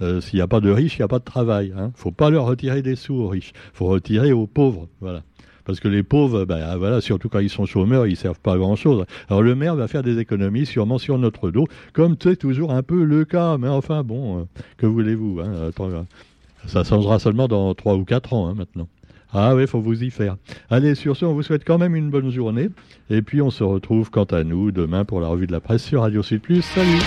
Euh, 0.01 0.21
s'il 0.21 0.37
n'y 0.37 0.43
a 0.43 0.49
pas 0.49 0.61
de 0.61 0.71
riches, 0.71 0.97
il 0.97 1.01
n'y 1.01 1.05
a 1.05 1.09
pas 1.09 1.21
de 1.21 1.25
travail. 1.25 1.73
Il 1.75 1.79
hein. 1.79 1.93
ne 1.95 1.99
faut 1.99 2.11
pas 2.11 2.29
leur 2.29 2.45
retirer 2.45 2.83
des 2.83 2.97
sous 2.97 3.15
aux 3.15 3.29
riches. 3.29 3.53
Il 3.55 3.77
faut 3.77 3.87
retirer 3.87 4.33
aux 4.33 4.47
pauvres. 4.49 4.89
Voilà. 5.01 5.23
Parce 5.69 5.81
que 5.81 5.89
les 5.89 6.03
pauvres, 6.03 6.47
ben, 6.47 6.79
voilà, 6.79 7.03
surtout 7.03 7.29
quand 7.29 7.41
ils 7.41 7.51
sont 7.51 7.67
chômeurs, 7.67 8.07
ils 8.07 8.17
servent 8.17 8.41
pas 8.41 8.55
à 8.55 8.57
grand 8.57 8.75
chose. 8.75 9.05
Alors 9.29 9.43
le 9.43 9.55
maire 9.55 9.77
va 9.77 9.87
faire 9.87 10.03
des 10.03 10.19
économies 10.19 10.65
sûrement 10.65 10.97
sur 10.97 11.19
notre 11.19 11.51
dos, 11.51 11.67
comme 11.93 12.17
c'est 12.19 12.37
toujours 12.37 12.73
un 12.73 12.83
peu 12.83 13.05
le 13.05 13.27
cas. 13.27 13.59
Mais 13.59 13.69
enfin, 13.69 14.03
bon, 14.03 14.39
euh, 14.39 14.43
que 14.79 14.87
voulez-vous 14.87 15.41
hein, 15.41 15.71
euh, 15.79 16.03
Ça 16.67 16.85
changera 16.85 17.19
seulement 17.19 17.49
dans 17.49 17.75
trois 17.75 17.97
ou 17.97 18.07
quatre 18.07 18.33
ans 18.33 18.49
hein, 18.49 18.55
maintenant. 18.57 18.89
Ah 19.35 19.55
oui, 19.55 19.67
faut 19.67 19.83
vous 19.83 20.03
y 20.03 20.11
faire. 20.11 20.39
Allez, 20.71 20.95
sur 20.95 21.19
ce, 21.19 21.27
on 21.27 21.35
vous 21.35 21.43
souhaite 21.43 21.67
quand 21.67 21.77
même 21.77 21.95
une 21.95 22.09
bonne 22.09 22.31
journée. 22.31 22.71
Et 23.11 23.21
puis 23.21 23.43
on 23.43 23.51
se 23.51 23.63
retrouve 23.63 24.11
quant 24.11 24.25
à 24.25 24.45
nous 24.45 24.71
demain 24.71 25.05
pour 25.05 25.21
la 25.21 25.29
revue 25.29 25.47
de 25.47 25.53
la 25.53 25.61
presse 25.61 25.85
sur 25.85 26.01
Radio 26.01 26.23
Sud 26.23 26.41
Plus. 26.41 26.63
Salut 26.63 27.03